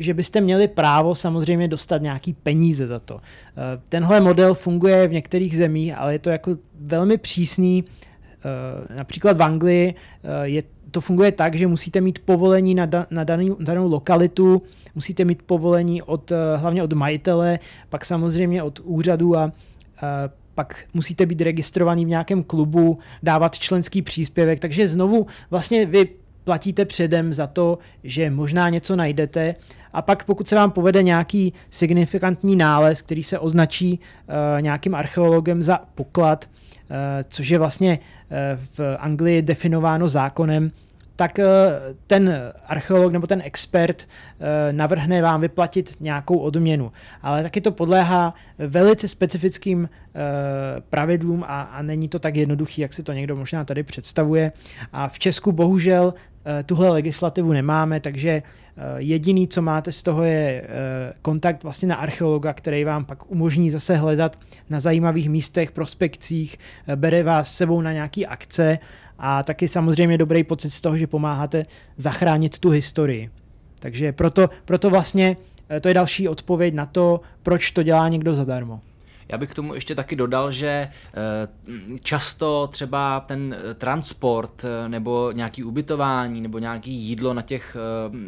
[0.00, 3.20] že byste měli právo samozřejmě dostat nějaký peníze za to.
[3.20, 7.84] Eh, tenhle model funguje v některých zemích, ale je to jako velmi přísný.
[7.84, 13.06] Eh, například v Anglii eh, je to funguje tak, že musíte mít povolení na, da,
[13.10, 14.62] na daný, danou lokalitu,
[14.94, 19.52] musíte mít povolení od, hlavně od majitele, pak samozřejmě od úřadu a, a
[20.54, 26.08] pak musíte být registrovaný v nějakém klubu, dávat členský příspěvek, takže znovu vlastně vy
[26.44, 29.54] platíte předem za to, že možná něco najdete
[29.92, 35.62] a pak pokud se vám povede nějaký signifikantní nález, který se označí uh, nějakým archeologem
[35.62, 36.96] za poklad, uh,
[37.28, 38.36] což je vlastně uh,
[38.76, 40.70] v Anglii definováno zákonem,
[41.16, 41.38] tak
[42.06, 44.08] ten archeolog nebo ten expert
[44.72, 46.92] navrhne vám vyplatit nějakou odměnu.
[47.22, 49.88] Ale taky to podléhá velice specifickým
[50.90, 54.52] pravidlům a, a není to tak jednoduchý, jak si to někdo možná tady představuje.
[54.92, 56.14] A v Česku bohužel
[56.66, 58.42] tuhle legislativu nemáme, takže
[58.96, 60.68] jediný, co máte z toho, je
[61.22, 64.38] kontakt vlastně na archeologa, který vám pak umožní zase hledat
[64.70, 66.56] na zajímavých místech, prospekcích,
[66.94, 68.78] bere vás sebou na nějaký akce
[69.18, 71.66] a taky samozřejmě dobrý pocit z toho, že pomáháte
[71.96, 73.30] zachránit tu historii.
[73.78, 75.36] Takže proto, proto vlastně
[75.68, 78.80] eh, to je další odpověď na to, proč to dělá někdo zadarmo.
[79.32, 80.88] Já bych k tomu ještě taky dodal, že eh,
[82.02, 87.76] často třeba ten eh, transport nebo nějaký ubytování nebo nějaký jídlo na těch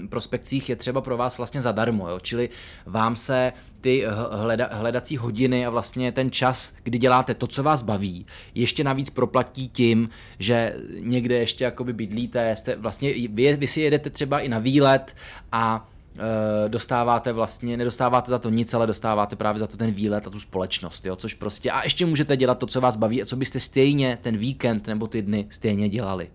[0.08, 2.20] prospekcích je třeba pro vás vlastně zadarmo, jo?
[2.20, 2.48] čili
[2.86, 7.82] vám se ty hleda, hledací hodiny a vlastně ten čas, kdy děláte to, co vás
[7.82, 13.80] baví, ještě navíc proplatí tím, že někde ještě jakoby bydlíte, jste vlastně, vy, vy si
[13.80, 15.16] jedete třeba i na výlet
[15.52, 15.88] a
[16.68, 20.40] dostáváte vlastně, nedostáváte za to nic, ale dostáváte právě za to ten výlet a tu
[20.40, 23.60] společnost, jo, což prostě, a ještě můžete dělat to, co vás baví a co byste
[23.60, 26.30] stejně ten víkend nebo ty dny stejně dělali.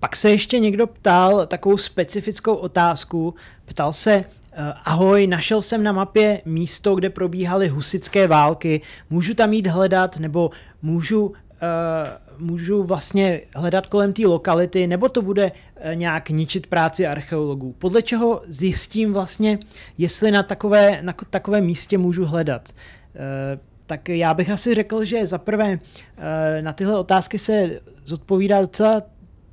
[0.00, 3.34] Pak se ještě někdo ptal takovou specifickou otázku,
[3.66, 4.24] ptal se,
[4.60, 10.16] Eh, ahoj, našel jsem na mapě místo, kde probíhaly husické války, můžu tam jít hledat,
[10.16, 10.50] nebo
[10.82, 11.32] můžu
[12.38, 17.74] můžu vlastně hledat kolem té lokality, nebo to bude uh, nějak ničit práci archeologů.
[17.78, 19.58] Podle čeho zjistím vlastně,
[19.98, 22.68] jestli na takové, na takové místě můžu hledat.
[22.68, 25.78] Uh, tak já bych asi řekl, že za prvé
[26.60, 29.02] na tyhle otázky se zodpovídá docela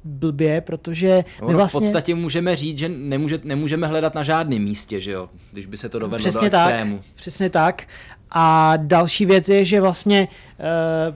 [0.04, 1.80] blbě, protože my vlastně...
[1.80, 5.78] V podstatě můžeme říct, že nemůže, nemůžeme hledat na žádném místě, že jo, když by
[5.78, 6.98] se to dovedlo přesně do extrému.
[6.98, 7.84] Tak, přesně tak.
[8.32, 11.16] A další věc je, že vlastně uh,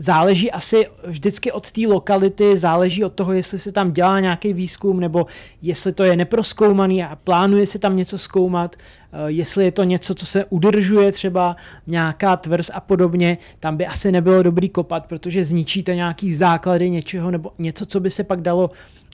[0.00, 5.00] záleží asi vždycky od té lokality, záleží od toho, jestli se tam dělá nějaký výzkum,
[5.00, 5.26] nebo
[5.62, 10.14] jestli to je neproskoumaný a plánuje se tam něco zkoumat, eh, jestli je to něco,
[10.14, 15.44] co se udržuje třeba nějaká tvrz a podobně, tam by asi nebylo dobrý kopat, protože
[15.44, 18.70] zničíte nějaký základy něčeho nebo něco, co by se pak dalo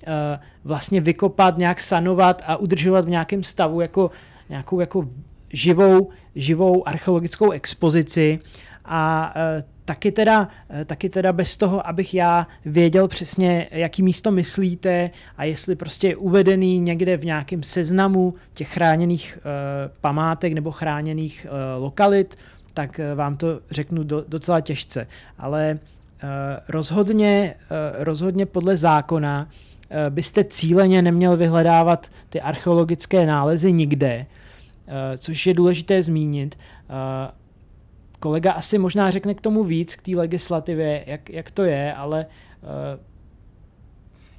[0.07, 4.11] eh, vlastně vykopat, nějak sanovat a udržovat v nějakém stavu jako
[4.49, 5.09] nějakou jako
[5.53, 8.39] živou, živou archeologickou expozici.
[8.85, 14.31] A eh, taky teda, eh, taky teda bez toho, abych já věděl přesně, jaký místo
[14.31, 20.73] myslíte a jestli prostě je uvedený někde v nějakém seznamu těch chráněných uh, památek nebo
[20.73, 22.37] chráněných uh, lokalit,
[22.75, 25.07] tak vám to řeknu do, docela těžce.
[25.39, 25.79] Ale
[26.69, 27.55] rozhodně,
[27.99, 29.49] rozhodně podle zákona
[30.11, 34.27] byste cíleně neměl vyhledávat ty archeologické nálezy nikde,
[35.19, 36.59] což je důležité zmínit.
[38.21, 42.27] Kolega asi možná řekne k tomu víc, k té legislativě, jak, jak to je, ale
[42.63, 42.71] uh,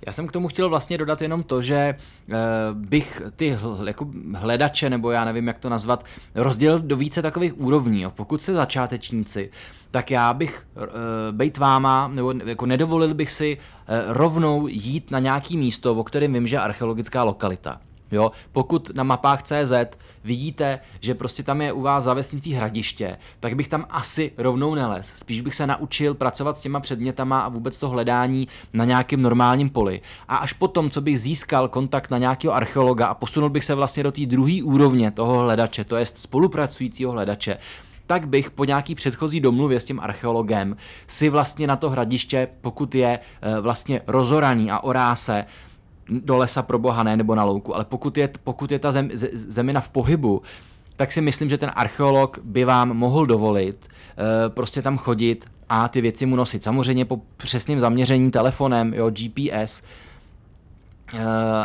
[0.05, 1.95] já jsem k tomu chtěl vlastně dodat jenom to, že
[2.27, 2.35] uh,
[2.73, 8.05] bych ty jako hledače, nebo já nevím, jak to nazvat, rozdělil do více takových úrovní.
[8.15, 9.51] Pokud jste začátečníci,
[9.91, 10.83] tak já bych uh,
[11.31, 13.57] bejt váma, nebo jako nedovolil bych si
[14.07, 17.81] rovnou jít na nějaký místo, o kterém vím, že je archeologická lokalita.
[18.11, 19.73] Jo, pokud na mapách CZ
[20.23, 24.75] vidíte, že prostě tam je u vás za vesnicí hradiště, tak bych tam asi rovnou
[24.75, 25.13] nelez.
[25.15, 29.69] Spíš bych se naučil pracovat s těma předmětama a vůbec to hledání na nějakém normálním
[29.69, 30.01] poli.
[30.27, 34.03] A až potom, co bych získal kontakt na nějakého archeologa a posunul bych se vlastně
[34.03, 37.57] do té druhé úrovně toho hledače, to je spolupracujícího hledače,
[38.07, 42.95] tak bych po nějaký předchozí domluvě s tím archeologem si vlastně na to hradiště, pokud
[42.95, 45.45] je e, vlastně rozoraný a oráse,
[46.09, 49.09] do lesa pro boha, ne, nebo na louku, ale pokud je, pokud je ta zem,
[49.33, 50.41] zemina v pohybu,
[50.95, 55.87] tak si myslím, že ten archeolog by vám mohl dovolit uh, prostě tam chodit a
[55.87, 56.63] ty věci mu nosit.
[56.63, 59.81] Samozřejmě po přesném zaměření telefonem, jo, GPS,
[61.13, 61.19] Uh,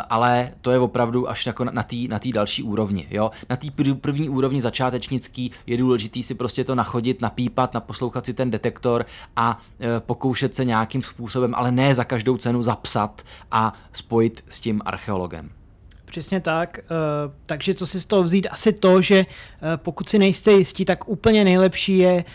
[0.09, 3.07] ale to je opravdu až jako na té na tý další úrovni.
[3.11, 3.31] Jo?
[3.49, 3.67] Na té
[4.01, 9.57] první úrovni začátečnický je důležitý si prostě to nachodit, napípat, naposlouchat si ten detektor a
[9.59, 14.81] uh, pokoušet se nějakým způsobem, ale ne za každou cenu zapsat a spojit s tím
[14.85, 15.49] archeologem.
[16.05, 16.79] Přesně tak.
[16.79, 18.47] Uh, takže co si z toho vzít?
[18.51, 19.25] Asi to, že
[19.75, 22.25] pokud si nejste jistí, tak úplně nejlepší je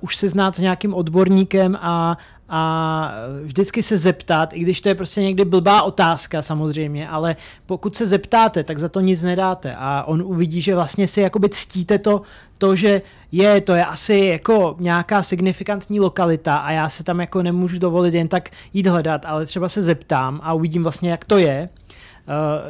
[0.00, 4.94] už se znát s nějakým odborníkem a, a vždycky se zeptat, i když to je
[4.94, 9.74] prostě někdy blbá otázka samozřejmě, ale pokud se zeptáte, tak za to nic nedáte.
[9.78, 12.22] A on uvidí, že vlastně si jakoby ctíte to,
[12.58, 17.42] to, že je, to je asi jako nějaká signifikantní lokalita a já se tam jako
[17.42, 21.38] nemůžu dovolit jen tak jít hledat, ale třeba se zeptám a uvidím vlastně, jak to
[21.38, 21.68] je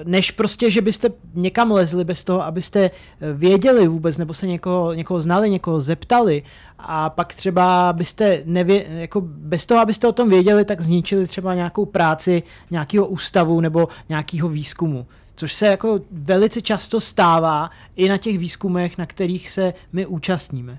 [0.04, 2.90] než prostě, že byste někam lezli bez toho, abyste eh,
[3.32, 6.42] věděli vůbec, nebo se někoho, někoho znali, někoho zeptali
[6.78, 11.54] a pak třeba byste nevě, jako bez toho, abyste o tom věděli, tak zničili třeba
[11.54, 18.18] nějakou práci nějakého ústavu nebo nějakého výzkumu což se jako velice často stává i na
[18.18, 20.78] těch výzkumech, na kterých se my účastníme.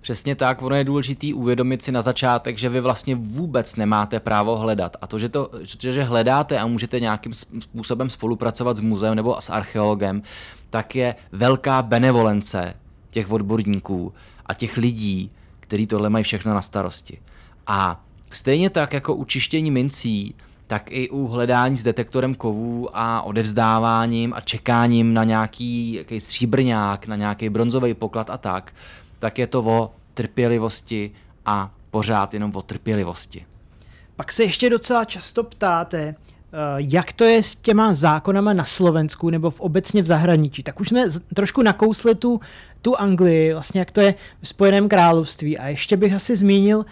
[0.00, 4.56] Přesně tak, ono je důležité uvědomit si na začátek, že vy vlastně vůbec nemáte právo
[4.56, 4.96] hledat.
[5.00, 9.50] A to, že, to, že hledáte a můžete nějakým způsobem spolupracovat s muzeem nebo s
[9.50, 10.22] archeologem,
[10.70, 12.74] tak je velká benevolence
[13.10, 14.12] těch odborníků
[14.46, 17.18] a těch lidí, kteří tohle mají všechno na starosti.
[17.66, 20.34] A stejně tak jako u čištění mincí,
[20.66, 27.06] tak i u hledání s detektorem kovů a odevzdáváním a čekáním na nějaký, nějaký stříbrňák,
[27.06, 28.72] na nějaký bronzový poklad a tak,
[29.20, 31.10] tak je to o trpělivosti
[31.46, 33.46] a pořád jenom o trpělivosti.
[34.16, 36.14] Pak se ještě docela často ptáte, eh,
[36.76, 40.62] jak to je s těma zákonama na Slovensku nebo v obecně v zahraničí.
[40.62, 41.04] Tak už jsme
[41.34, 42.40] trošku nakousli tu,
[42.82, 45.58] tu Anglii, vlastně jak to je v Spojeném království.
[45.58, 46.84] A ještě bych asi zmínil uh,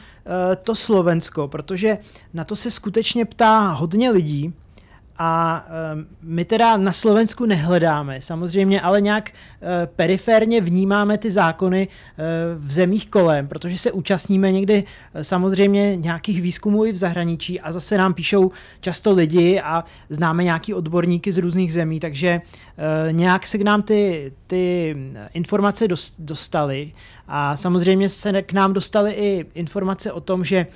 [0.62, 1.98] to Slovensko, protože
[2.34, 4.55] na to se skutečně ptá hodně lidí
[5.18, 5.64] a
[5.94, 12.66] um, my teda na Slovensku nehledáme, samozřejmě, ale nějak uh, periférně vnímáme ty zákony uh,
[12.66, 17.72] v zemích kolem, protože se účastníme někdy uh, samozřejmě nějakých výzkumů i v zahraničí a
[17.72, 18.50] zase nám píšou
[18.80, 22.40] často lidi a známe nějaký odborníky z různých zemí, takže
[23.10, 24.96] nějak se k nám ty, ty
[25.34, 25.88] informace
[26.18, 26.92] dostaly.
[27.28, 30.66] A samozřejmě se k nám dostaly i informace o tom, že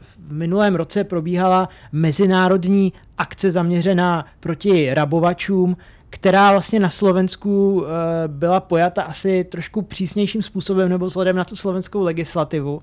[0.00, 5.76] v minulém roce probíhala mezinárodní akce zaměřená proti rabovačům,
[6.12, 11.56] která vlastně na Slovensku eh, byla pojata asi trošku přísnějším způsobem nebo vzhledem na tu
[11.56, 12.82] slovenskou legislativu.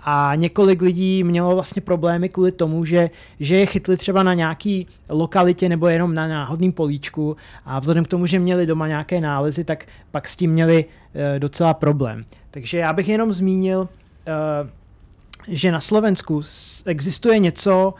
[0.00, 3.10] A několik lidí mělo vlastně problémy kvůli tomu, že,
[3.40, 8.08] že je chytli třeba na nějaký lokalitě nebo jenom na náhodným políčku a vzhledem k
[8.08, 10.84] tomu, že měli doma nějaké nálezy, tak pak s tím měli
[11.14, 12.24] eh, docela problém.
[12.50, 13.88] Takže já bych jenom zmínil,
[14.26, 14.32] eh,
[15.48, 16.42] že na Slovensku
[16.86, 17.94] existuje něco,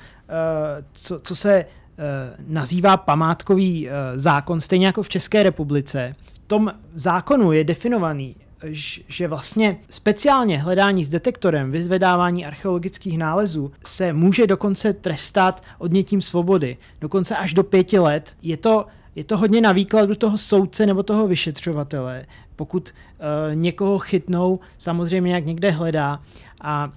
[0.92, 1.66] co, co se
[1.98, 6.14] Eh, nazývá památkový eh, zákon, stejně jako v České republice.
[6.22, 8.36] V tom zákonu je definovaný,
[9.08, 16.76] že vlastně speciálně hledání s detektorem, vyzvedávání archeologických nálezů se může dokonce trestat odnětím svobody,
[17.00, 18.36] dokonce až do pěti let.
[18.42, 22.26] Je to, je to hodně na výkladu toho soudce nebo toho vyšetřovatele.
[22.56, 26.20] Pokud uh, někoho chytnou, samozřejmě jak někde hledá
[26.60, 26.92] a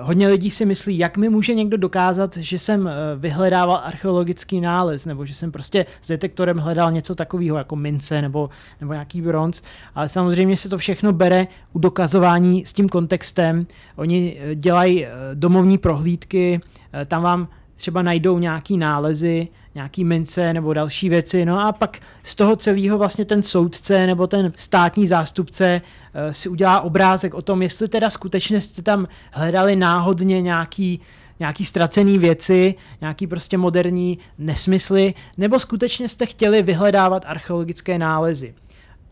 [0.00, 5.06] hodně lidí si myslí, jak mi může někdo dokázat, že jsem uh, vyhledával archeologický nález,
[5.06, 8.50] nebo že jsem prostě s detektorem hledal něco takového jako mince nebo,
[8.80, 9.62] nebo nějaký bronz.
[9.94, 13.66] Ale samozřejmě se to všechno bere u dokazování s tím kontextem.
[13.96, 16.60] Oni uh, dělají domovní prohlídky,
[17.06, 17.48] tam vám
[17.80, 22.98] třeba najdou nějaký nálezy, nějaký mince nebo další věci, no a pak z toho celého
[22.98, 28.10] vlastně ten soudce nebo ten státní zástupce uh, si udělá obrázek o tom, jestli teda
[28.10, 31.00] skutečně jste tam hledali náhodně nějaký
[31.40, 38.54] nějaký ztracený věci, nějaký prostě moderní nesmysly, nebo skutečně jste chtěli vyhledávat archeologické nálezy.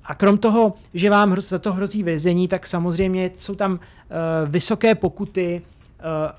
[0.05, 3.79] A krom toho, že vám za to hrozí vězení, tak samozřejmě jsou tam uh,
[4.47, 5.63] vysoké pokuty,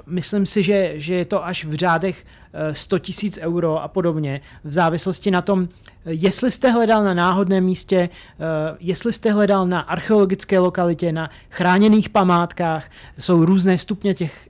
[0.06, 4.42] myslím si, že, že je to až v řádech uh, 100 tisíc euro a podobně,
[4.64, 5.68] v závislosti na tom,
[6.06, 8.46] jestli jste hledal na náhodném místě, uh,
[8.80, 12.90] jestli jste hledal na archeologické lokalitě, na chráněných památkách,
[13.20, 14.50] jsou různé stupně těch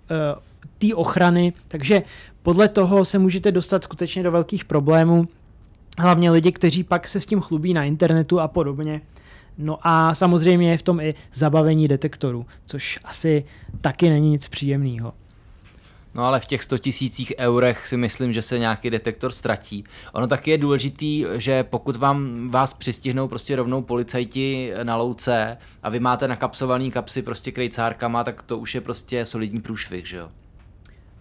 [0.78, 2.04] té ochrany, takže
[2.44, 5.28] podle toho se můžete dostat skutečně do velkých problémů.
[5.98, 9.02] Hlavně lidi, kteří pak se s tím chlubí na internetu a podobně.
[9.62, 13.46] No a samozřejmě je v tom i zabavení detektoru, což asi
[13.82, 15.14] taky není nic příjemného.
[16.16, 19.84] No ale v těch 100 tisících eurech si myslím, že se nějaký detektor ztratí.
[20.14, 25.90] Ono taky je důležitý, že pokud vám vás přistihnou prostě rovnou policajti na louce a
[25.90, 30.30] vy máte nakapsovaný kapsy prostě krejcárkama, tak to už je prostě solidní průšvih, že jo?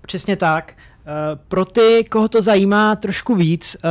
[0.00, 0.74] Přesně tak.
[1.06, 3.88] Eh, pro ty, koho to zajímá trošku víc, eh,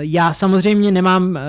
[0.00, 1.40] já samozřejmě nemám eh,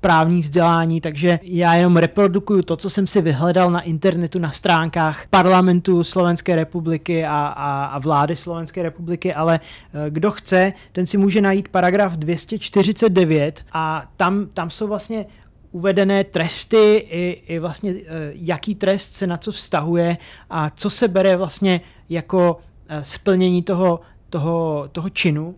[0.00, 5.26] právní vzdělání, takže já jenom reprodukuju to, co jsem si vyhledal na internetu, na stránkách
[5.30, 11.16] parlamentu Slovenské republiky a, a, a vlády Slovenské republiky, ale eh, kdo chce, ten si
[11.16, 15.26] může najít paragraf 249 a tam, tam jsou vlastně
[15.72, 20.16] uvedené tresty i, i vlastně eh, jaký trest se na co vztahuje
[20.50, 25.54] a co se bere vlastně jako eh, splnění toho, toho, toho činu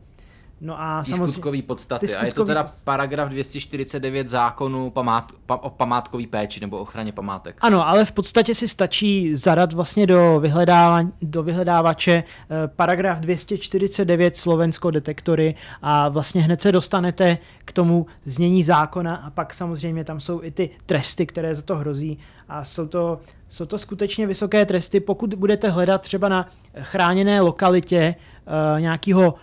[0.61, 1.33] No a samozřejmě...
[1.33, 2.09] skutkový podstaty.
[2.09, 2.23] Skutkový...
[2.23, 7.57] A je to teda paragraf 249 zákonu památ, pa, o památkové péči nebo ochraně památek.
[7.61, 14.37] Ano, ale v podstatě si stačí zadat vlastně do, vyhledává, do vyhledávače eh, paragraf 249
[14.37, 20.21] Slovensko detektory a vlastně hned se dostanete k tomu znění zákona a pak samozřejmě tam
[20.21, 22.19] jsou i ty tresty, které za to hrozí
[22.51, 26.49] a jsou to, jsou to skutečně vysoké tresty, pokud budete hledat třeba na
[26.81, 29.39] chráněné lokalitě uh, nějakého uh,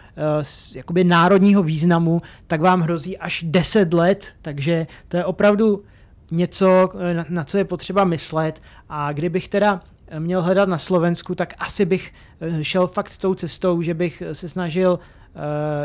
[0.76, 5.84] jakoby národního významu, tak vám hrozí až 10 let, takže to je opravdu
[6.32, 8.62] něco, na, na co je potřeba myslet.
[8.89, 9.80] A kdybych teda
[10.20, 12.14] měl hledat na Slovensku, tak asi bych
[12.62, 15.16] šel fakt tou cestou, že bych se snažil uh,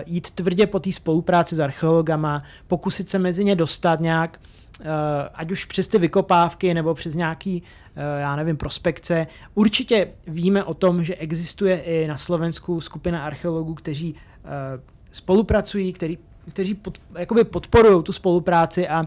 [0.06, 4.40] jít tvrdě po té spolupráci s archeologama, pokusit se mezi ně dostat nějak,
[4.80, 4.86] uh,
[5.34, 9.26] ať už přes ty vykopávky nebo přes nějaký, uh, já nevím, prospekce.
[9.54, 14.14] Určitě víme o tom, že existuje i na Slovensku skupina archeologů, kteří
[15.12, 16.18] spolupracují, který,
[16.50, 19.06] kteří pod, jakoby podporují tu spolupráci a uh,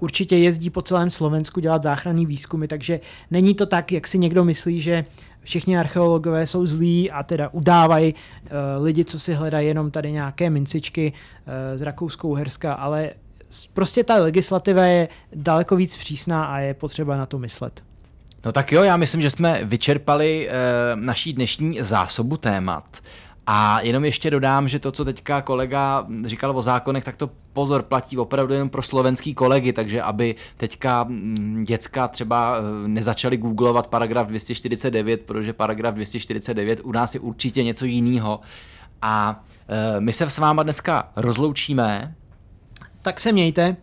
[0.00, 3.00] určitě jezdí po celém Slovensku dělat záchranný výzkumy, takže
[3.30, 5.04] není to tak, jak si někdo myslí, že
[5.42, 10.50] všichni archeologové jsou zlí a teda udávají uh, lidi, co si hledají jenom tady nějaké
[10.50, 13.10] mincičky uh, z Rakouskou-Herska, ale
[13.74, 17.82] prostě ta legislativa je daleko víc přísná a je potřeba na to myslet.
[18.44, 22.98] No tak jo, já myslím, že jsme vyčerpali uh, naší dnešní zásobu témat.
[23.46, 27.82] A jenom ještě dodám, že to, co teďka kolega říkal o zákonech, tak to pozor
[27.82, 33.86] platí opravdu jenom pro slovenský kolegy, takže aby teďka mm, děcka třeba eh, nezačali googlovat
[33.86, 38.40] paragraf 249, protože paragraf 249 u nás je určitě něco jiného.
[39.02, 42.14] A eh, my se s váma dneska rozloučíme.
[43.02, 43.76] Tak se mějte.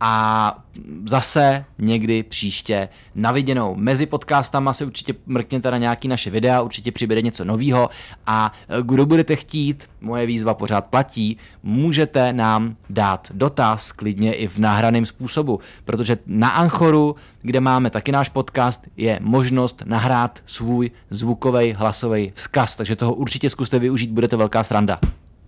[0.00, 0.64] A
[1.06, 3.74] zase někdy příště na viděnou.
[3.74, 7.90] Mezi podcastama si určitě mrkněte na nějaký naše videa, určitě přibude něco nového
[8.26, 14.58] a kdo budete chtít, moje výzva pořád platí, můžete nám dát dotaz klidně i v
[14.58, 21.72] nahraném způsobu, protože na Anchoru, kde máme taky náš podcast, je možnost nahrát svůj zvukový
[21.72, 24.98] hlasový vzkaz, takže toho určitě zkuste využít, bude to velká sranda.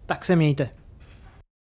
[0.06, 0.68] Tak se mějte.